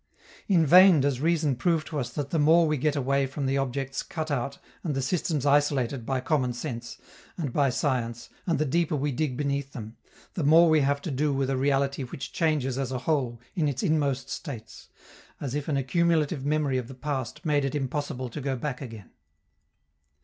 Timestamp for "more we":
2.39-2.75, 10.43-10.79